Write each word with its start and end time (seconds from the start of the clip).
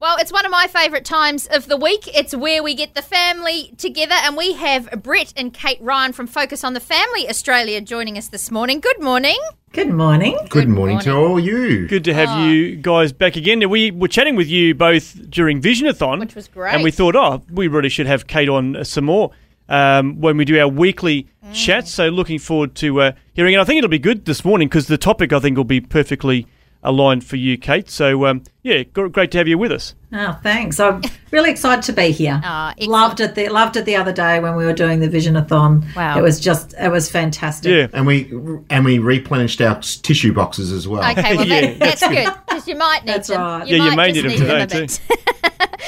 Well, 0.00 0.16
it's 0.20 0.32
one 0.32 0.44
of 0.46 0.52
my 0.52 0.68
favourite 0.68 1.04
times 1.04 1.48
of 1.48 1.66
the 1.66 1.76
week. 1.76 2.08
It's 2.16 2.32
where 2.32 2.62
we 2.62 2.76
get 2.76 2.94
the 2.94 3.02
family 3.02 3.72
together, 3.78 4.14
and 4.14 4.36
we 4.36 4.52
have 4.52 4.88
Brett 5.02 5.32
and 5.36 5.52
Kate 5.52 5.78
Ryan 5.80 6.12
from 6.12 6.28
Focus 6.28 6.62
on 6.62 6.74
the 6.74 6.78
Family 6.80 7.28
Australia 7.28 7.80
joining 7.80 8.16
us 8.16 8.28
this 8.28 8.48
morning. 8.52 8.78
Good 8.78 9.00
morning. 9.02 9.36
Good 9.72 9.88
morning. 9.90 10.38
Good, 10.50 10.68
morning, 10.68 11.00
to 11.00 11.16
all 11.16 11.40
you. 11.40 11.88
Good 11.88 12.04
to 12.04 12.14
have 12.14 12.28
Oh. 12.30 12.46
you 12.46 12.76
guys 12.76 13.12
back 13.12 13.34
again. 13.34 13.68
We 13.68 13.90
were 13.90 14.06
chatting 14.06 14.36
with 14.36 14.46
you 14.46 14.72
both 14.72 15.28
during 15.28 15.60
Visionathon, 15.60 16.20
Which 16.20 16.36
was 16.36 16.46
great. 16.46 16.74
and 16.74 16.84
we 16.84 16.92
thought, 16.92 17.16
oh, 17.16 17.42
we 17.50 17.66
really 17.66 17.88
should 17.88 18.06
have 18.06 18.28
Kate 18.28 18.48
on 18.48 18.76
uh, 18.76 18.84
some 18.84 19.04
more 19.06 19.32
um, 19.68 20.20
when 20.20 20.36
we 20.36 20.44
do 20.44 20.60
our 20.60 20.68
weekly 20.68 21.26
Mm. 21.44 21.54
chats. 21.54 21.90
So 21.92 22.06
looking 22.08 22.38
forward 22.38 22.76
to 22.76 23.00
uh, 23.00 23.12
hearing 23.32 23.54
it. 23.54 23.58
I 23.58 23.64
think 23.64 23.78
it'll 23.78 23.88
be 23.90 23.98
good 23.98 24.26
this 24.26 24.44
morning 24.44 24.68
because 24.68 24.86
the 24.86 24.96
topic 24.98 25.32
I 25.32 25.40
think 25.40 25.56
will 25.56 25.64
be 25.64 25.80
perfectly 25.80 26.46
aligned 26.82 27.24
for 27.24 27.36
you, 27.36 27.58
Kate. 27.58 27.90
So 27.90 28.26
um, 28.26 28.42
yeah, 28.62 28.82
great 28.82 29.30
to 29.32 29.38
have 29.38 29.48
you 29.48 29.58
with 29.58 29.72
us. 29.72 29.94
Oh, 30.12 30.38
thanks. 30.42 30.80
I'm 30.80 31.02
really 31.30 31.50
excited 31.50 31.84
to 31.84 31.92
be 31.92 32.10
here. 32.12 32.40
Ah, 32.42 32.74
loved 32.80 33.20
it. 33.20 33.34
The, 33.34 33.48
loved 33.48 33.76
it 33.76 33.84
the 33.84 33.96
other 33.96 34.12
day 34.12 34.40
when 34.40 34.56
we 34.56 34.64
were 34.64 34.72
doing 34.72 35.00
the 35.00 35.08
Visionathon. 35.08 35.94
Wow. 35.94 36.18
It 36.18 36.22
was 36.22 36.40
just, 36.40 36.74
it 36.78 36.90
was 36.90 37.10
fantastic. 37.10 37.70
Yeah. 37.70 37.88
And 37.92 38.06
we 38.06 38.30
and 38.70 38.84
we 38.84 38.98
replenished 38.98 39.60
our 39.60 39.80
tissue 39.80 40.32
boxes 40.32 40.72
as 40.72 40.88
well. 40.88 41.08
Okay, 41.10 41.36
well, 41.36 41.46
Yeah, 41.48 41.60
that, 41.60 41.78
that's 41.78 42.08
good 42.08 42.28
because 42.46 42.66
you 42.66 42.76
might 42.76 43.04
need 43.04 43.14
That's 43.14 43.28
them. 43.28 43.40
right. 43.40 43.66
Yeah, 43.66 43.90
you 43.90 43.96
may 43.96 44.12
need 44.12 44.24
them 44.24 44.32
a 44.32 44.66
today 44.66 44.66
bit. 44.66 45.00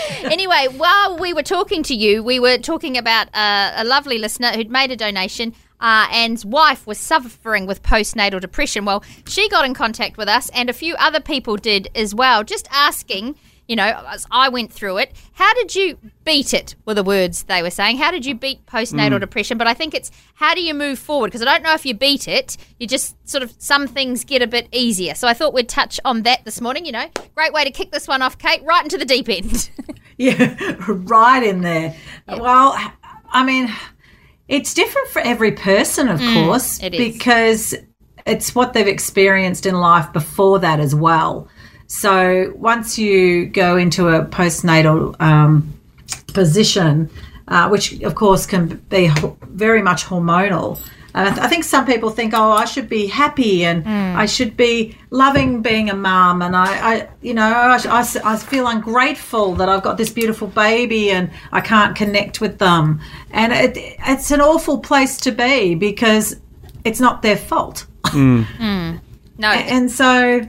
anyway, 0.25 0.66
while 0.77 1.19
we 1.19 1.32
were 1.32 1.42
talking 1.42 1.82
to 1.84 1.94
you, 1.94 2.22
we 2.22 2.41
were 2.41 2.58
talking 2.58 2.97
about 2.97 3.28
uh, 3.34 3.72
a 3.77 3.84
lovely 3.84 4.19
listener 4.19 4.52
who'd 4.52 4.70
made 4.70 4.91
a 4.91 4.97
donation. 4.97 5.54
Uh, 5.80 6.06
and 6.12 6.42
wife 6.44 6.86
was 6.86 6.98
suffering 6.98 7.66
with 7.66 7.82
postnatal 7.82 8.40
depression. 8.40 8.84
Well, 8.84 9.02
she 9.26 9.48
got 9.48 9.64
in 9.64 9.74
contact 9.74 10.16
with 10.16 10.28
us, 10.28 10.50
and 10.50 10.68
a 10.68 10.74
few 10.74 10.94
other 10.96 11.20
people 11.20 11.56
did 11.56 11.88
as 11.94 12.14
well, 12.14 12.44
just 12.44 12.68
asking, 12.70 13.36
you 13.66 13.76
know, 13.76 14.04
as 14.08 14.26
I 14.30 14.48
went 14.48 14.72
through 14.72 14.98
it, 14.98 15.12
how 15.32 15.54
did 15.54 15.74
you 15.74 15.96
beat 16.24 16.52
it? 16.52 16.74
Were 16.84 16.94
the 16.94 17.02
words 17.04 17.44
they 17.44 17.62
were 17.62 17.70
saying. 17.70 17.98
How 17.98 18.10
did 18.10 18.26
you 18.26 18.34
beat 18.34 18.66
postnatal 18.66 19.20
depression? 19.20 19.58
But 19.58 19.68
I 19.68 19.74
think 19.74 19.94
it's 19.94 20.10
how 20.34 20.54
do 20.54 20.62
you 20.62 20.74
move 20.74 20.98
forward? 20.98 21.28
Because 21.28 21.42
I 21.42 21.44
don't 21.44 21.62
know 21.62 21.74
if 21.74 21.86
you 21.86 21.94
beat 21.94 22.28
it, 22.28 22.56
you 22.78 22.86
just 22.86 23.16
sort 23.28 23.42
of 23.42 23.54
some 23.58 23.86
things 23.86 24.24
get 24.24 24.42
a 24.42 24.46
bit 24.46 24.68
easier. 24.72 25.14
So 25.14 25.28
I 25.28 25.34
thought 25.34 25.54
we'd 25.54 25.68
touch 25.68 26.00
on 26.04 26.24
that 26.24 26.44
this 26.44 26.60
morning. 26.60 26.84
You 26.84 26.92
know, 26.92 27.08
great 27.34 27.52
way 27.52 27.64
to 27.64 27.70
kick 27.70 27.92
this 27.92 28.08
one 28.08 28.22
off, 28.22 28.38
Kate, 28.38 28.62
right 28.64 28.82
into 28.82 28.98
the 28.98 29.04
deep 29.04 29.28
end. 29.28 29.70
Yeah, 30.20 30.76
right 30.86 31.42
in 31.42 31.62
there. 31.62 31.96
Well, 32.28 32.76
I 33.30 33.42
mean, 33.42 33.72
it's 34.56 34.74
different 34.74 35.08
for 35.08 35.20
every 35.20 35.52
person, 35.52 36.08
of 36.08 36.20
course, 36.20 36.78
Mm, 36.80 36.84
it 36.86 36.94
is. 36.94 36.98
because 37.12 37.74
it's 38.26 38.54
what 38.54 38.72
they've 38.74 38.86
experienced 38.98 39.64
in 39.64 39.74
life 39.76 40.12
before 40.12 40.58
that 40.58 40.78
as 40.80 40.94
well. 40.94 41.48
So 41.86 42.52
once 42.56 42.98
you 42.98 43.46
go 43.46 43.76
into 43.76 44.08
a 44.08 44.24
postnatal 44.24 45.18
um, 45.20 45.72
position, 46.34 47.08
uh, 47.48 47.68
which 47.68 48.00
of 48.02 48.14
course 48.14 48.46
can 48.46 48.62
be 48.88 49.10
very 49.64 49.82
much 49.82 50.04
hormonal. 50.04 50.78
Uh, 51.14 51.22
I 51.22 51.30
th- 51.30 51.39
I 51.39 51.48
think 51.48 51.64
some 51.64 51.86
people 51.86 52.11
think, 52.11 52.34
oh, 52.34 52.53
I 52.53 52.65
should 52.65 52.88
be 52.88 53.06
happy 53.06 53.65
and 53.65 53.82
hmm. 53.84 54.16
I 54.16 54.26
should 54.26 54.56
be 54.56 54.97
loving 55.10 55.62
being 55.62 55.91
a 55.91 55.94
mum, 55.97 56.43
and 56.43 56.54
I, 56.54 56.66
I 56.94 57.09
you 57.21 57.34
know, 57.34 57.43
I, 57.50 57.78
I 57.88 58.00
s- 58.00 58.16
I 58.16 58.37
feel 58.37 58.66
ungrateful 58.69 59.54
that 59.56 59.69
I've 59.69 59.82
got 59.82 59.97
this 59.99 60.10
beautiful 60.10 60.47
baby 60.49 61.10
and 61.10 61.31
I 61.53 61.60
can't 61.60 61.97
connect 61.97 62.41
with 62.41 62.59
them, 62.59 63.00
and 63.32 63.53
it, 63.53 63.76
it's 64.06 64.31
an 64.31 64.41
awful 64.41 64.78
place 64.78 65.16
to 65.19 65.32
be 65.32 65.75
because 65.75 66.37
it's 66.84 67.00
not 67.00 67.22
their 67.22 67.37
fault. 67.37 67.87
Hmm. 68.06 68.43
Hmm. 68.59 68.97
no, 69.38 69.49
and 69.49 69.91
so 69.91 70.43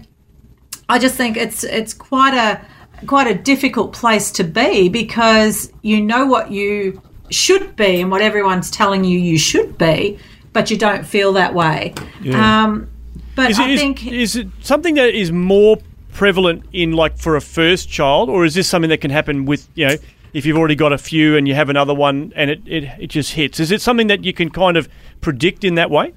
I 0.89 0.99
just 0.99 1.15
think 1.15 1.37
it's 1.37 1.63
it's 1.63 1.93
quite 1.93 2.33
a 2.35 2.61
quite 3.07 3.27
a 3.27 3.33
difficult 3.35 3.93
place 3.93 4.31
to 4.33 4.43
be 4.43 4.89
because 4.89 5.71
you 5.81 6.01
know 6.01 6.25
what 6.25 6.51
you 6.51 7.01
should 7.29 7.75
be 7.75 8.01
and 8.01 8.11
what 8.11 8.21
everyone's 8.21 8.69
telling 8.69 9.03
you 9.03 9.17
you 9.17 9.37
should 9.37 9.77
be, 9.77 10.19
but 10.53 10.69
you 10.71 10.77
don't 10.77 11.05
feel 11.05 11.33
that 11.33 11.53
way. 11.53 11.93
Um, 12.33 12.89
but 13.35 13.51
Is 13.51 13.59
I 13.59 13.69
is- 13.69 13.79
think 13.79 14.05
is 14.07 14.35
it 14.35 14.47
something 14.61 14.95
that 14.95 15.13
is 15.15 15.31
more 15.31 15.77
prevalent 16.13 16.65
in 16.73 16.91
like 16.91 17.17
for 17.17 17.35
a 17.35 17.41
first 17.41 17.89
child, 17.89 18.29
or 18.29 18.45
is 18.45 18.53
this 18.55 18.67
something 18.67 18.89
that 18.89 18.99
can 19.01 19.11
happen 19.11 19.45
with 19.45 19.67
you 19.75 19.87
know 19.87 19.95
if 20.33 20.45
you've 20.45 20.57
already 20.57 20.75
got 20.75 20.93
a 20.93 20.97
few 20.97 21.35
and 21.37 21.47
you 21.47 21.53
have 21.55 21.69
another 21.69 21.93
one 21.93 22.31
and 22.35 22.49
it, 22.51 22.61
it, 22.65 22.83
it 22.99 23.07
just 23.07 23.33
hits? 23.33 23.59
Is 23.59 23.71
it 23.71 23.81
something 23.81 24.07
that 24.07 24.23
you 24.23 24.33
can 24.33 24.49
kind 24.49 24.77
of 24.77 24.87
predict 25.21 25.63
in 25.63 25.75
that 25.75 25.89
way? 25.89 26.13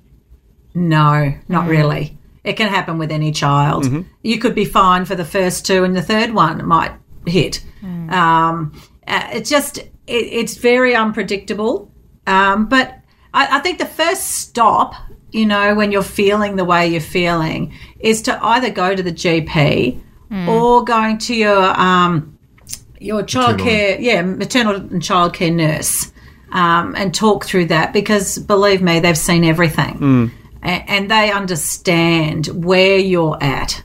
no, 0.74 1.32
not 1.48 1.68
really. 1.68 2.18
It 2.42 2.54
can 2.54 2.68
happen 2.68 2.98
with 2.98 3.10
any 3.10 3.32
child. 3.32 3.86
You 4.22 4.38
could 4.38 4.54
be 4.54 4.64
fine 4.66 5.04
for 5.06 5.14
the 5.14 5.24
first 5.24 5.64
two, 5.64 5.82
and 5.84 5.96
the 5.96 6.02
third 6.02 6.34
one 6.34 6.66
might 6.66 6.92
hit. 7.26 7.64
Um, 7.82 8.72
uh, 9.06 9.28
it's 9.32 9.48
just 9.48 9.78
it, 9.78 9.88
it's 10.06 10.56
very 10.56 10.94
unpredictable. 10.94 11.90
Um, 12.26 12.66
but 12.66 12.98
I, 13.34 13.58
I 13.58 13.60
think 13.60 13.78
the 13.78 13.86
first 13.86 14.22
stop, 14.30 14.94
you 15.32 15.44
know, 15.44 15.74
when 15.74 15.92
you're 15.92 16.02
feeling 16.02 16.56
the 16.56 16.64
way 16.64 16.86
you're 16.88 17.00
feeling, 17.00 17.74
is 18.00 18.22
to 18.22 18.42
either 18.42 18.70
go 18.70 18.94
to 18.94 19.02
the 19.02 19.12
GP 19.12 20.00
or 20.48 20.82
going 20.84 21.18
to 21.18 21.34
your 21.34 21.78
um, 21.80 22.38
your 22.98 23.22
childcare, 23.22 23.96
yeah, 24.00 24.22
maternal 24.22 24.76
and 24.76 25.02
childcare 25.02 25.52
nurse, 25.54 26.10
um, 26.52 26.94
and 26.96 27.14
talk 27.14 27.44
through 27.44 27.66
that 27.66 27.92
because 27.92 28.38
believe 28.38 28.80
me, 28.82 29.00
they've 29.00 29.18
seen 29.18 29.44
everything, 29.44 30.32
A- 30.62 30.66
and 30.90 31.10
they 31.10 31.30
understand 31.30 32.46
where 32.48 32.98
you're 32.98 33.36
at, 33.42 33.82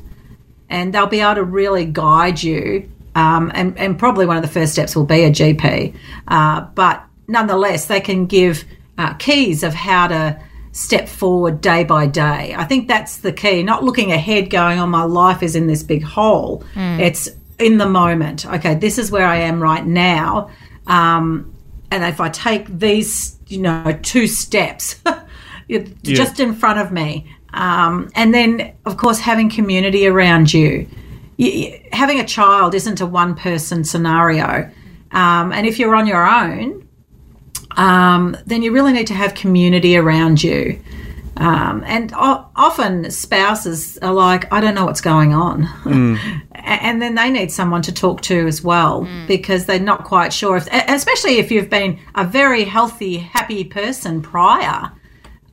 and 0.69 0.93
they'll 0.93 1.07
be 1.07 1.19
able 1.19 1.35
to 1.35 1.43
really 1.43 1.85
guide 1.85 2.41
you. 2.41 2.89
Um, 3.15 3.51
and, 3.53 3.77
and 3.77 3.99
probably 3.99 4.25
one 4.25 4.37
of 4.37 4.43
the 4.43 4.49
first 4.49 4.71
steps 4.71 4.95
will 4.95 5.05
be 5.05 5.23
a 5.25 5.31
GP, 5.31 5.93
uh, 6.29 6.61
but 6.73 7.03
nonetheless, 7.27 7.85
they 7.87 7.99
can 7.99 8.27
give 8.27 8.63
uh, 8.99 9.13
keys 9.15 9.63
of 9.63 9.73
how 9.73 10.07
to 10.07 10.39
step 10.71 11.09
forward 11.09 11.61
day 11.61 11.83
by 11.83 12.05
day. 12.05 12.53
I 12.55 12.63
think 12.65 12.87
that's 12.87 13.17
the 13.17 13.31
key. 13.33 13.63
Not 13.63 13.83
looking 13.83 14.11
ahead, 14.11 14.49
going, 14.51 14.77
"Oh, 14.79 14.85
my 14.87 15.03
life 15.03 15.41
is 15.41 15.55
in 15.55 15.65
this 15.67 15.81
big 15.81 16.03
hole." 16.03 16.63
It's 17.01 17.27
in 17.57 17.77
the 17.79 17.87
moment. 17.89 18.45
Okay, 18.45 18.75
this 18.75 18.97
is 18.99 19.09
where 19.11 19.25
I 19.25 19.37
am 19.37 19.59
right 19.61 19.85
now, 19.85 20.49
um, 20.87 21.51
and 21.91 22.03
if 22.03 22.19
I 22.21 22.29
take 22.29 22.67
these, 22.79 23.37
you 23.47 23.59
know, 23.59 23.97
two 24.03 24.27
steps, 24.27 24.95
it- 25.67 26.01
just 26.03 26.39
in 26.39 26.53
front 26.53 26.79
of 26.79 26.91
me, 26.91 27.25
um, 27.53 28.09
and 28.15 28.33
then 28.33 28.73
of 28.85 28.97
course 28.97 29.19
having 29.19 29.49
community 29.49 30.05
around 30.07 30.53
you. 30.53 30.87
You-. 31.37 31.79
Having 31.91 32.19
a 32.19 32.25
child 32.25 32.75
isn't 32.75 33.01
a 33.01 33.05
one-person 33.05 33.83
scenario, 33.85 34.69
um, 35.11 35.51
and 35.51 35.65
if 35.65 35.79
you're 35.79 35.95
on 35.95 36.05
your 36.05 36.25
own, 36.27 36.87
um, 37.79 38.35
then 38.45 38.61
you 38.61 38.71
really 38.71 38.91
need 38.93 39.07
to 39.07 39.13
have 39.13 39.33
community 39.33 39.95
around 39.97 40.43
you. 40.43 40.79
Um, 41.37 41.83
and 41.87 42.11
o- 42.13 42.45
often 42.57 43.09
spouses 43.11 43.97
are 43.99 44.11
like, 44.13 44.51
I 44.51 44.59
don't 44.59 44.75
know 44.75 44.83
what's 44.85 44.99
going 44.99 45.33
on. 45.33 45.63
A- 46.55 46.59
and 46.59 47.01
then 47.01 47.15
they 47.15 47.29
need 47.29 47.49
someone 47.51 47.81
to 47.83 47.93
talk 47.93 48.19
to 48.23 48.45
as 48.47 48.61
well 48.61 49.07
because 49.27 49.65
they're 49.65 49.79
not 49.79 50.03
quite 50.03 50.33
sure 50.33 50.57
if, 50.57 50.67
especially 50.71 51.37
if 51.37 51.49
you've 51.51 51.69
been 51.69 51.97
a 52.15 52.25
very 52.25 52.65
healthy, 52.65 53.17
happy 53.19 53.63
person 53.63 54.21
prior, 54.21 54.91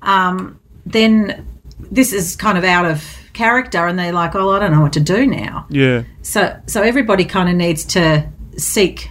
um, 0.02 0.58
then 0.84 1.46
this 1.90 2.12
is 2.12 2.34
kind 2.34 2.58
of 2.58 2.64
out 2.64 2.84
of 2.86 3.04
character 3.32 3.86
and 3.86 3.96
they're 3.96 4.12
like, 4.12 4.34
oh, 4.34 4.50
I 4.50 4.58
don't 4.58 4.72
know 4.72 4.80
what 4.80 4.94
to 4.94 5.00
do 5.00 5.24
now. 5.26 5.66
Yeah, 5.70 6.02
So, 6.22 6.58
so 6.66 6.82
everybody 6.82 7.24
kind 7.24 7.48
of 7.48 7.54
needs 7.54 7.84
to 7.86 8.26
seek 8.56 9.10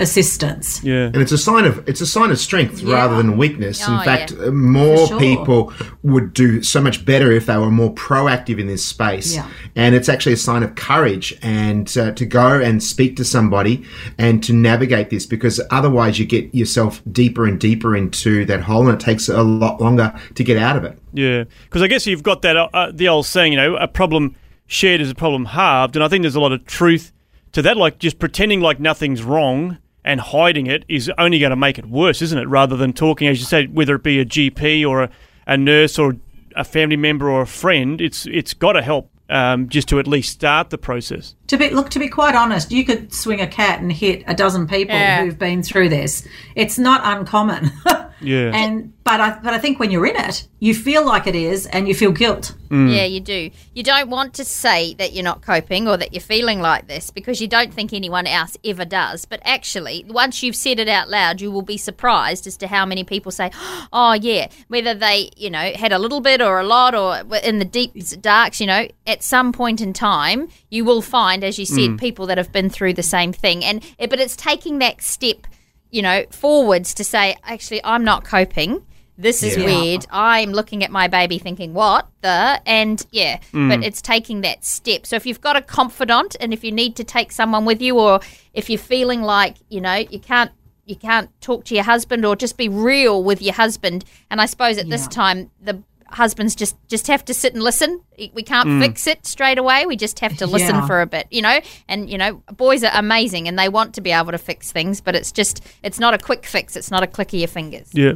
assistance. 0.00 0.82
yeah. 0.82 1.06
And 1.06 1.16
it's 1.16 1.32
a 1.32 1.38
sign 1.38 1.64
of 1.64 1.88
it's 1.88 2.00
a 2.00 2.06
sign 2.06 2.30
of 2.30 2.38
strength 2.38 2.82
rather 2.82 3.16
than 3.16 3.36
weakness. 3.36 3.80
Oh, 3.86 3.96
in 3.96 4.04
fact, 4.04 4.32
yeah. 4.32 4.50
more 4.50 5.06
sure. 5.06 5.18
people 5.18 5.72
would 6.02 6.32
do 6.32 6.62
so 6.62 6.80
much 6.80 7.04
better 7.04 7.30
if 7.30 7.46
they 7.46 7.56
were 7.56 7.70
more 7.70 7.92
proactive 7.94 8.58
in 8.58 8.66
this 8.66 8.84
space. 8.84 9.34
Yeah. 9.34 9.48
And 9.76 9.94
it's 9.94 10.08
actually 10.08 10.32
a 10.32 10.38
sign 10.38 10.62
of 10.62 10.74
courage 10.74 11.36
and 11.42 11.96
uh, 11.96 12.12
to 12.12 12.26
go 12.26 12.60
and 12.60 12.82
speak 12.82 13.16
to 13.16 13.24
somebody 13.24 13.84
and 14.18 14.42
to 14.44 14.52
navigate 14.52 15.10
this 15.10 15.26
because 15.26 15.60
otherwise 15.70 16.18
you 16.18 16.26
get 16.26 16.54
yourself 16.54 17.02
deeper 17.10 17.46
and 17.46 17.60
deeper 17.60 17.96
into 17.96 18.44
that 18.46 18.62
hole 18.62 18.88
and 18.88 19.00
it 19.00 19.04
takes 19.04 19.28
a 19.28 19.42
lot 19.42 19.80
longer 19.80 20.12
to 20.34 20.44
get 20.44 20.56
out 20.56 20.76
of 20.76 20.84
it. 20.84 20.98
Yeah, 21.12 21.44
because 21.64 21.82
I 21.82 21.86
guess 21.86 22.06
you've 22.06 22.24
got 22.24 22.42
that 22.42 22.56
uh, 22.56 22.68
uh, 22.74 22.90
the 22.92 23.08
old 23.08 23.26
saying, 23.26 23.52
you 23.52 23.58
know, 23.58 23.76
a 23.76 23.86
problem 23.86 24.34
shared 24.66 25.00
is 25.00 25.10
a 25.10 25.14
problem 25.14 25.44
halved, 25.44 25.94
and 25.94 26.04
I 26.04 26.08
think 26.08 26.22
there's 26.22 26.34
a 26.34 26.40
lot 26.40 26.52
of 26.52 26.66
truth 26.66 27.12
to 27.52 27.62
that, 27.62 27.76
like 27.76 28.00
just 28.00 28.18
pretending 28.18 28.60
like 28.60 28.80
nothing's 28.80 29.22
wrong 29.22 29.78
and 30.04 30.20
hiding 30.20 30.66
it 30.66 30.84
is 30.88 31.10
only 31.18 31.38
going 31.38 31.50
to 31.50 31.56
make 31.56 31.78
it 31.78 31.86
worse, 31.86 32.20
isn't 32.22 32.38
it? 32.38 32.46
Rather 32.48 32.76
than 32.76 32.92
talking, 32.92 33.26
as 33.28 33.38
you 33.40 33.46
said, 33.46 33.74
whether 33.74 33.94
it 33.94 34.02
be 34.02 34.20
a 34.20 34.24
GP 34.24 34.86
or 34.88 35.04
a, 35.04 35.10
a 35.46 35.56
nurse 35.56 35.98
or 35.98 36.16
a 36.56 36.64
family 36.64 36.96
member 36.96 37.28
or 37.30 37.42
a 37.42 37.46
friend, 37.46 38.00
it's 38.00 38.26
it's 38.26 38.54
got 38.54 38.72
to 38.74 38.82
help 38.82 39.10
um, 39.30 39.68
just 39.68 39.88
to 39.88 39.98
at 39.98 40.06
least 40.06 40.30
start 40.32 40.70
the 40.70 40.78
process. 40.78 41.34
To 41.48 41.56
be 41.56 41.70
look, 41.70 41.88
to 41.90 41.98
be 41.98 42.08
quite 42.08 42.34
honest, 42.34 42.70
you 42.70 42.84
could 42.84 43.12
swing 43.12 43.40
a 43.40 43.46
cat 43.46 43.80
and 43.80 43.90
hit 43.90 44.22
a 44.26 44.34
dozen 44.34 44.66
people 44.66 44.94
Yeah. 44.94 45.24
who've 45.24 45.38
been 45.38 45.62
through 45.62 45.88
this. 45.88 46.26
It's 46.54 46.78
not 46.78 47.00
uncommon. 47.02 47.70
Yeah. 48.20 48.52
And 48.54 48.92
but 49.04 49.20
I 49.20 49.38
but 49.38 49.52
I 49.52 49.58
think 49.58 49.78
when 49.78 49.90
you're 49.90 50.06
in 50.06 50.16
it, 50.16 50.48
you 50.60 50.74
feel 50.74 51.04
like 51.04 51.26
it 51.26 51.34
is, 51.34 51.66
and 51.66 51.86
you 51.86 51.94
feel 51.94 52.12
guilt. 52.12 52.54
Yeah, 52.88 53.04
you 53.04 53.20
do. 53.20 53.50
You 53.74 53.82
don't 53.82 54.10
want 54.10 54.34
to 54.34 54.44
say 54.44 54.94
that 54.94 55.12
you're 55.12 55.24
not 55.24 55.42
coping 55.42 55.86
or 55.86 55.96
that 55.96 56.12
you're 56.12 56.20
feeling 56.20 56.60
like 56.60 56.88
this 56.88 57.10
because 57.10 57.40
you 57.40 57.46
don't 57.46 57.72
think 57.72 57.92
anyone 57.92 58.26
else 58.26 58.56
ever 58.64 58.84
does. 58.84 59.24
But 59.26 59.40
actually, 59.44 60.04
once 60.08 60.42
you've 60.42 60.56
said 60.56 60.78
it 60.80 60.88
out 60.88 61.08
loud, 61.08 61.40
you 61.40 61.50
will 61.50 61.62
be 61.62 61.76
surprised 61.76 62.46
as 62.46 62.56
to 62.58 62.66
how 62.66 62.86
many 62.86 63.04
people 63.04 63.30
say, 63.30 63.50
"Oh, 63.92 64.14
yeah," 64.14 64.48
whether 64.68 64.94
they, 64.94 65.30
you 65.36 65.50
know, 65.50 65.72
had 65.74 65.92
a 65.92 65.98
little 65.98 66.20
bit 66.20 66.40
or 66.40 66.60
a 66.60 66.64
lot 66.64 66.94
or 66.94 67.22
were 67.24 67.36
in 67.36 67.58
the 67.58 67.64
deep 67.64 67.92
darks, 68.20 68.60
you 68.60 68.66
know, 68.66 68.88
at 69.06 69.22
some 69.22 69.52
point 69.52 69.80
in 69.80 69.92
time, 69.92 70.48
you 70.70 70.84
will 70.84 71.02
find 71.02 71.44
as 71.44 71.58
you 71.58 71.66
said 71.66 71.98
people 71.98 72.26
that 72.26 72.38
have 72.38 72.52
been 72.52 72.70
through 72.70 72.94
the 72.94 73.02
same 73.02 73.32
thing. 73.32 73.64
And 73.64 73.84
eh, 73.98 74.06
but 74.06 74.20
it's 74.20 74.36
taking 74.36 74.78
that 74.78 75.02
step, 75.02 75.46
you 75.94 76.02
know, 76.02 76.24
forwards 76.30 76.94
to 76.94 77.04
say, 77.04 77.36
"Actually, 77.44 77.80
I'm 77.84 78.04
not 78.04 78.24
coping." 78.24 78.84
This 79.16 79.44
is 79.44 79.56
Yeah. 79.56 79.66
weird. 79.66 80.06
I'm 80.10 80.50
looking 80.50 80.82
at 80.82 80.90
my 80.90 81.06
baby 81.06 81.38
thinking, 81.38 81.72
what 81.72 82.08
the? 82.20 82.60
And 82.66 83.06
yeah, 83.12 83.38
mm. 83.52 83.68
but 83.68 83.84
it's 83.84 84.02
taking 84.02 84.40
that 84.40 84.64
step. 84.64 85.06
So 85.06 85.14
if 85.14 85.24
you've 85.24 85.40
got 85.40 85.54
a 85.54 85.62
confidant 85.62 86.34
and 86.40 86.52
if 86.52 86.64
you 86.64 86.72
need 86.72 86.96
to 86.96 87.04
take 87.04 87.30
someone 87.30 87.64
with 87.64 87.80
you 87.80 87.96
or 88.00 88.18
if 88.54 88.68
you're 88.68 88.86
feeling 88.96 89.22
like, 89.22 89.54
you 89.68 89.80
know, 89.80 89.94
you 89.94 90.18
can't 90.18 90.50
you 90.84 90.96
can't 90.96 91.30
talk 91.40 91.64
to 91.66 91.74
your 91.74 91.84
husband 91.84 92.26
or 92.26 92.34
just 92.36 92.56
be 92.56 92.68
real 92.68 93.22
with 93.22 93.40
your 93.40 93.54
husband. 93.54 94.04
And 94.30 94.40
I 94.40 94.46
suppose 94.46 94.78
at 94.78 94.90
this 94.90 95.06
time 95.06 95.50
the 95.62 95.80
husbands 96.14 96.54
just 96.54 96.76
just 96.88 97.06
have 97.08 97.24
to 97.26 97.34
sit 97.34 97.54
and 97.54 97.62
listen. 97.62 98.00
We 98.32 98.42
can't 98.42 98.68
mm. 98.68 98.80
fix 98.80 99.06
it 99.06 99.26
straight 99.26 99.58
away. 99.58 99.86
We 99.86 99.96
just 99.96 100.20
have 100.20 100.36
to 100.38 100.46
listen 100.46 100.76
Yeah. 100.76 100.86
for 100.86 101.00
a 101.00 101.06
bit, 101.06 101.26
you 101.30 101.42
know. 101.42 101.60
And 101.88 102.08
you 102.08 102.18
know, 102.18 102.42
boys 102.52 102.82
are 102.84 102.92
amazing 102.94 103.48
and 103.48 103.58
they 103.58 103.68
want 103.68 103.94
to 103.94 104.00
be 104.00 104.12
able 104.12 104.32
to 104.32 104.38
fix 104.38 104.72
things, 104.72 105.00
but 105.00 105.14
it's 105.14 105.32
just 105.32 105.60
it's 105.82 105.98
not 105.98 106.14
a 106.14 106.18
quick 106.18 106.46
fix. 106.46 106.76
It's 106.76 106.90
not 106.90 107.02
a 107.02 107.06
click 107.06 107.28
of 107.28 107.38
your 107.38 107.48
fingers. 107.48 107.88
Yeah. 107.92 108.14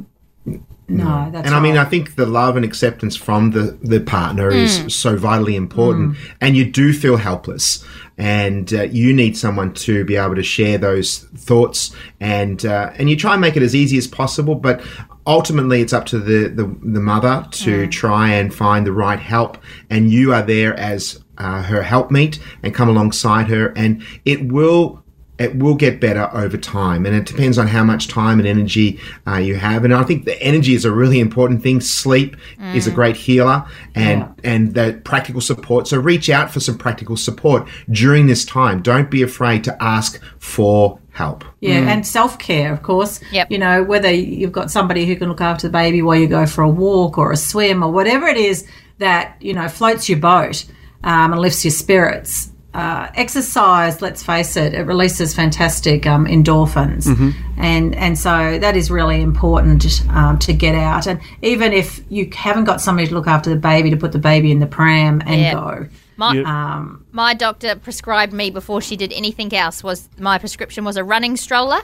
No, 0.90 1.28
that's 1.30 1.46
and 1.46 1.54
I 1.54 1.60
mean, 1.60 1.76
right. 1.76 1.86
I 1.86 1.90
think 1.90 2.14
the 2.14 2.24
love 2.24 2.56
and 2.56 2.64
acceptance 2.64 3.14
from 3.14 3.50
the, 3.50 3.78
the 3.82 4.00
partner 4.00 4.48
is 4.50 4.78
Mm. 4.78 4.90
so 4.90 5.16
vitally 5.16 5.54
important. 5.54 6.16
And 6.40 6.56
you 6.56 6.64
do 6.64 6.94
feel 6.94 7.18
helpless. 7.18 7.84
And 8.16 8.72
uh, 8.72 8.82
you 8.84 9.12
need 9.12 9.36
someone 9.36 9.74
to 9.74 10.04
be 10.06 10.16
able 10.16 10.34
to 10.36 10.42
share 10.42 10.78
those 10.78 11.18
thoughts. 11.36 11.94
And 12.20 12.64
uh, 12.64 12.90
and 12.98 13.10
you 13.10 13.16
try 13.16 13.32
and 13.32 13.40
make 13.42 13.54
it 13.56 13.62
as 13.62 13.74
easy 13.74 13.98
as 13.98 14.06
possible. 14.06 14.54
But 14.54 14.80
ultimately, 15.26 15.82
it's 15.82 15.92
up 15.92 16.06
to 16.06 16.18
the, 16.18 16.48
the, 16.48 16.64
the 16.82 17.00
mother 17.00 17.46
to 17.50 17.86
Mm. 17.86 17.90
try 17.90 18.30
and 18.30 18.52
find 18.54 18.86
the 18.86 18.92
right 18.92 19.20
help. 19.20 19.58
And 19.90 20.10
you 20.10 20.32
are 20.32 20.42
there 20.42 20.74
as 20.78 21.22
uh, 21.36 21.62
her 21.64 21.82
helpmeet 21.82 22.38
and 22.62 22.74
come 22.74 22.88
alongside 22.88 23.48
her. 23.48 23.74
And 23.76 24.02
it 24.24 24.50
will 24.50 25.04
it 25.38 25.56
will 25.56 25.74
get 25.74 26.00
better 26.00 26.28
over 26.32 26.56
time 26.56 27.06
and 27.06 27.14
it 27.14 27.24
depends 27.24 27.58
on 27.58 27.66
how 27.66 27.84
much 27.84 28.08
time 28.08 28.38
and 28.38 28.48
energy 28.48 28.98
uh, 29.26 29.36
you 29.36 29.54
have 29.54 29.84
and 29.84 29.94
i 29.94 30.02
think 30.02 30.24
the 30.24 30.40
energy 30.42 30.74
is 30.74 30.84
a 30.84 30.90
really 30.90 31.20
important 31.20 31.62
thing 31.62 31.80
sleep 31.80 32.36
is 32.74 32.86
a 32.86 32.90
great 32.90 33.16
healer 33.16 33.64
and 33.94 34.28
and 34.44 34.74
that 34.74 35.04
practical 35.04 35.40
support 35.40 35.86
so 35.86 35.98
reach 35.98 36.28
out 36.28 36.50
for 36.50 36.60
some 36.60 36.76
practical 36.76 37.16
support 37.16 37.66
during 37.90 38.26
this 38.26 38.44
time 38.44 38.82
don't 38.82 39.10
be 39.10 39.22
afraid 39.22 39.64
to 39.64 39.82
ask 39.82 40.20
for 40.38 40.98
help 41.18 41.44
Yeah, 41.60 41.90
and 41.92 42.06
self 42.06 42.38
care, 42.38 42.72
of 42.72 42.82
course. 42.82 43.20
Yep. 43.32 43.50
You 43.50 43.58
know, 43.58 43.82
whether 43.82 44.10
you've 44.10 44.52
got 44.52 44.70
somebody 44.70 45.04
who 45.04 45.16
can 45.16 45.28
look 45.28 45.40
after 45.40 45.66
the 45.66 45.72
baby 45.72 46.00
while 46.00 46.16
you 46.16 46.28
go 46.28 46.46
for 46.46 46.62
a 46.62 46.68
walk 46.68 47.18
or 47.18 47.32
a 47.32 47.36
swim 47.36 47.82
or 47.82 47.90
whatever 47.90 48.28
it 48.28 48.36
is 48.36 48.64
that, 48.98 49.36
you 49.40 49.52
know, 49.52 49.68
floats 49.68 50.08
your 50.08 50.20
boat 50.20 50.64
um, 51.02 51.32
and 51.32 51.40
lifts 51.40 51.64
your 51.64 51.72
spirits. 51.72 52.52
Uh, 52.78 53.10
exercise, 53.16 54.00
let's 54.00 54.22
face 54.22 54.56
it, 54.56 54.72
it 54.72 54.82
releases 54.84 55.34
fantastic 55.34 56.06
um, 56.06 56.26
endorphins, 56.26 57.06
and 57.56 57.92
and 57.96 58.16
so 58.16 58.56
that 58.60 58.76
is 58.76 58.88
really 58.88 59.20
important 59.20 60.00
um, 60.10 60.38
to 60.38 60.52
get 60.52 60.76
out. 60.76 61.08
And 61.08 61.20
even 61.42 61.72
if 61.72 62.00
you 62.08 62.30
haven't 62.32 62.64
got 62.64 62.80
somebody 62.80 63.08
to 63.08 63.14
look 63.14 63.26
after 63.26 63.50
the 63.50 63.56
baby, 63.56 63.90
to 63.90 63.96
put 63.96 64.12
the 64.12 64.20
baby 64.20 64.52
in 64.52 64.60
the 64.60 64.66
pram 64.66 65.20
and 65.26 65.40
Yeah. 65.40 65.52
go. 65.54 65.86
My, 66.16 66.34
Yep. 66.34 66.46
Um, 66.46 67.04
my 67.10 67.34
doctor 67.34 67.74
prescribed 67.76 68.32
me 68.32 68.50
before 68.50 68.80
she 68.80 68.96
did 68.96 69.12
anything 69.12 69.52
else 69.54 69.82
was 69.82 70.08
my 70.18 70.38
prescription 70.38 70.84
was 70.84 70.96
a 70.96 71.02
running 71.02 71.36
stroller 71.36 71.80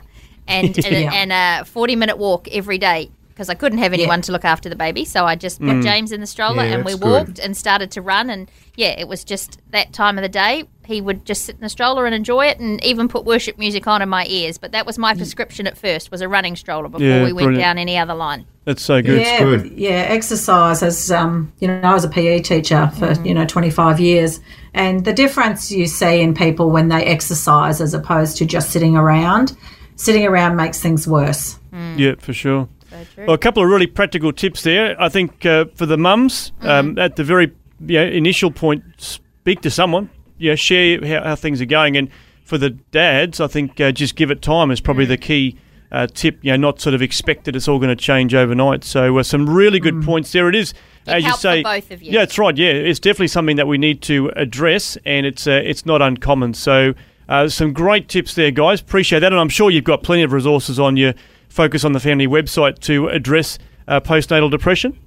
and 0.47 0.77
and, 0.87 0.95
Yeah. 0.95 1.13
and 1.13 1.33
a 1.33 1.65
40 1.65 1.97
minute 1.97 2.19
walk 2.19 2.47
every 2.53 2.79
day 2.79 3.11
because 3.35 3.49
I 3.49 3.55
couldn't 3.55 3.79
have 3.79 3.93
anyone 3.93 4.23
to 4.23 4.33
look 4.33 4.45
after 4.45 4.69
the 4.69 4.77
baby 4.77 5.05
so 5.05 5.25
I 5.27 5.35
just 5.35 5.61
put 5.61 5.83
James 5.83 6.13
in 6.13 6.21
the 6.21 6.27
stroller 6.27 6.65
Yeah, 6.65 6.75
and 6.75 6.85
we 6.85 6.93
that's 6.93 7.03
good. 7.03 7.11
walked 7.11 7.39
and 7.41 7.57
started 7.57 7.91
to 7.93 8.01
run 8.03 8.31
and 8.31 8.49
yeah 8.77 8.95
it 8.99 9.09
was 9.09 9.25
just 9.25 9.59
that 9.71 9.93
time 9.93 10.17
of 10.19 10.23
the 10.23 10.29
day 10.29 10.65
he 10.87 11.01
would 11.01 11.25
just 11.25 11.45
sit 11.47 11.55
in 11.57 11.61
the 11.63 11.69
stroller 11.69 12.07
and 12.07 12.15
enjoy 12.15 12.47
it 12.47 12.61
and 12.61 12.83
even 12.85 13.09
put 13.09 13.25
worship 13.25 13.59
music 13.59 13.87
on 13.87 14.03
in 14.03 14.09
my 14.09 14.25
ears 14.27 14.57
but 14.59 14.71
that 14.73 14.87
was 14.87 14.99
my 14.99 15.15
prescription 15.15 15.67
at 15.67 15.77
first 15.77 16.11
was 16.13 16.21
a 16.21 16.29
running 16.29 16.55
stroller 16.55 16.89
before 16.89 17.07
Yeah, 17.07 17.25
we 17.25 17.33
went 17.33 17.47
brilliant. 17.47 17.59
down 17.59 17.79
any 17.79 17.99
other 17.99 18.15
line 18.15 18.47
That's 18.65 18.83
so 18.83 19.03
good. 19.03 19.21
yeah, 19.21 19.41
good. 19.41 19.73
yeah. 19.73 20.07
Exercise 20.09 20.83
as 20.83 21.11
um, 21.11 21.53
you 21.59 21.67
know, 21.69 21.81
I 21.83 21.93
was 21.93 22.05
a 22.05 22.09
PE 22.09 22.41
teacher 22.41 22.91
for 22.99 23.13
you 23.23 23.35
know 23.35 23.45
25 23.45 23.99
years, 24.01 24.41
and 24.75 25.05
the 25.05 25.13
difference 25.13 25.71
you 25.73 25.87
see 25.87 26.21
in 26.21 26.35
people 26.35 26.71
when 26.71 26.89
they 26.89 27.05
exercise 27.05 27.81
as 27.81 27.93
opposed 27.95 28.37
to 28.39 28.47
just 28.47 28.71
sitting 28.71 28.97
around. 28.97 29.57
Sitting 29.97 30.27
around 30.27 30.57
makes 30.57 30.81
things 30.83 31.07
worse. 31.07 31.57
Mm. 31.73 31.97
Yeah, 31.99 32.15
for 32.19 32.33
sure. 32.33 32.69
Well, 33.17 33.35
a 33.35 33.39
couple 33.39 33.63
of 33.63 33.69
really 33.69 33.87
practical 33.87 34.33
tips 34.33 34.63
there. 34.63 35.01
I 35.01 35.09
think 35.09 35.45
uh, 35.47 35.67
for 35.75 35.87
the 35.87 35.97
mums, 35.97 36.53
um, 36.61 36.99
at 36.99 37.17
the 37.17 37.25
very 37.25 37.53
you 37.81 37.99
know, 37.99 38.05
initial 38.07 38.51
point, 38.51 38.85
speak 38.99 39.61
to 39.63 39.71
someone. 39.71 40.11
Yeah, 40.39 40.55
share 40.55 41.05
how, 41.07 41.29
how 41.29 41.37
things 41.37 41.61
are 41.61 41.67
going. 41.67 41.97
And 41.97 42.09
for 42.45 42.59
the 42.59 42.71
dads, 42.71 43.41
I 43.41 43.47
think 43.47 43.81
uh, 43.81 43.93
just 43.93 44.17
give 44.17 44.31
it 44.31 44.43
time 44.43 44.71
is 44.71 44.81
probably 44.81 45.05
the 45.05 45.17
key 45.17 45.57
uh, 45.93 46.07
tip. 46.13 46.39
You 46.43 46.53
know, 46.53 46.57
not 46.57 46.81
sort 46.81 46.95
of 46.95 47.03
expect 47.03 47.45
that 47.45 47.57
it's 47.57 47.69
all 47.69 47.79
going 47.79 47.97
to 47.97 48.03
change 48.03 48.35
overnight. 48.35 48.85
So 48.85 49.19
uh, 49.19 49.23
some 49.23 49.49
really 49.49 49.81
good 49.81 50.03
points 50.03 50.33
there. 50.33 50.49
It 50.49 50.55
is. 50.55 50.75
As 51.07 51.23
you 51.23 51.35
say, 51.35 51.63
both 51.63 51.91
of 51.91 52.03
you. 52.03 52.13
yeah, 52.13 52.21
that's 52.21 52.39
right. 52.39 52.57
Yeah, 52.57 52.71
it's 52.71 52.99
definitely 52.99 53.29
something 53.29 53.57
that 53.57 53.67
we 53.67 53.77
need 53.77 54.01
to 54.03 54.31
address, 54.37 54.97
and 55.05 55.27
it's 55.27 55.47
uh, 55.47 55.61
it's 55.63 55.85
not 55.85 56.01
uncommon. 56.01 56.55
So, 56.55 56.95
uh, 57.29 57.49
some 57.49 57.75
great 57.75 58.09
tips 58.09 58.35
there, 58.35 58.51
guys. 58.51 58.81
Appreciate 58.81 59.21
that, 59.21 59.31
and 59.31 59.41
I'm 59.41 59.51
sure 59.51 59.71
you've 59.71 59.85
got 59.85 60.03
plenty 60.03 60.23
of 60.23 60.33
resources 60.33 60.81
on 60.81 60.97
your 60.97 61.13
Focus 61.55 61.85
on 61.85 61.93
the 61.93 62.01
Family 62.01 62.27
website 62.27 62.81
to 62.81 63.07
address 63.07 63.61
uh, 63.87 64.01
postnatal 64.01 64.51
depression. 64.51 64.99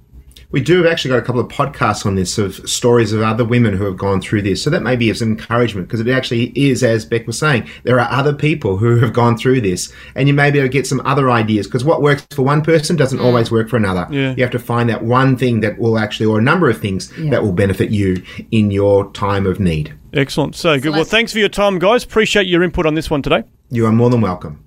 We 0.50 0.62
do 0.62 0.78
have 0.78 0.90
actually 0.90 1.10
got 1.10 1.18
a 1.18 1.22
couple 1.22 1.42
of 1.42 1.48
podcasts 1.48 2.06
on 2.06 2.14
this 2.14 2.38
of 2.38 2.54
stories 2.66 3.12
of 3.12 3.20
other 3.20 3.44
women 3.44 3.76
who 3.76 3.84
have 3.84 3.98
gone 3.98 4.22
through 4.22 4.40
this. 4.40 4.62
So 4.62 4.70
that 4.70 4.82
may 4.82 4.96
be 4.96 5.10
as 5.10 5.20
encouragement 5.20 5.88
because 5.88 6.00
it 6.00 6.08
actually 6.08 6.44
is, 6.56 6.82
as 6.82 7.04
Beck 7.04 7.26
was 7.26 7.38
saying, 7.38 7.68
there 7.82 8.00
are 8.00 8.10
other 8.10 8.32
people 8.32 8.78
who 8.78 8.98
have 8.98 9.12
gone 9.12 9.36
through 9.36 9.60
this 9.60 9.92
and 10.14 10.26
you 10.26 10.32
may 10.32 10.50
be 10.50 10.58
able 10.58 10.68
to 10.68 10.72
get 10.72 10.86
some 10.86 11.02
other 11.04 11.30
ideas 11.30 11.66
because 11.66 11.84
what 11.84 12.00
works 12.00 12.26
for 12.30 12.46
one 12.46 12.62
person 12.62 12.96
doesn't 12.96 13.20
always 13.20 13.50
work 13.50 13.68
for 13.68 13.76
another. 13.76 14.06
Yeah. 14.10 14.34
You 14.34 14.42
have 14.42 14.52
to 14.52 14.58
find 14.58 14.88
that 14.88 15.04
one 15.04 15.36
thing 15.36 15.60
that 15.60 15.78
will 15.78 15.98
actually, 15.98 16.24
or 16.24 16.38
a 16.38 16.42
number 16.42 16.70
of 16.70 16.80
things 16.80 17.12
that 17.28 17.42
will 17.42 17.52
benefit 17.52 17.90
you 17.90 18.22
in 18.52 18.70
your 18.70 19.12
time 19.12 19.44
of 19.44 19.60
need. 19.60 19.92
Excellent. 20.14 20.56
So 20.56 20.80
good. 20.80 20.92
Well, 20.92 21.04
thanks 21.04 21.30
for 21.30 21.40
your 21.40 21.50
time, 21.50 21.78
guys. 21.78 22.04
Appreciate 22.04 22.46
your 22.46 22.62
input 22.62 22.86
on 22.86 22.94
this 22.94 23.10
one 23.10 23.20
today. 23.20 23.44
You 23.68 23.84
are 23.84 23.92
more 23.92 24.08
than 24.08 24.22
welcome. 24.22 24.66